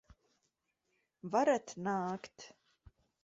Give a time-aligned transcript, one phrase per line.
[1.35, 2.47] Varat nākt!